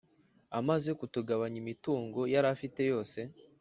amaze 0.59 0.89
kutugabanya 0.99 1.57
imitungo 1.63 2.19
yari 2.33 2.47
afite 2.55 2.81
yose, 2.91 3.19